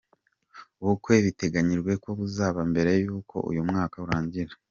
Ubukwe 0.81 1.15
biteganyijwe 1.25 1.91
ko 2.03 2.09
buzaba 2.19 2.59
mbere 2.71 2.91
y’uko 3.03 3.35
uyu 3.49 3.61
mwaka 3.69 3.95
urangira. 4.05 4.53